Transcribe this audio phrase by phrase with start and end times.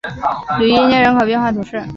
[0.59, 1.79] 吕伊涅人口变化图示